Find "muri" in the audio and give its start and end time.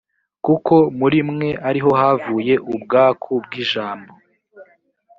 0.99-1.19